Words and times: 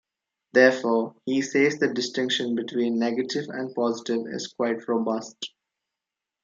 Therefore, 0.53 1.13
he 1.25 1.43
says 1.43 1.77
the 1.77 1.93
distinction 1.93 2.55
between 2.55 2.97
negative 2.97 3.45
and 3.49 3.71
positive 3.75 4.23
is 4.31 4.47
quite 4.57 4.87
robust. 4.87 5.51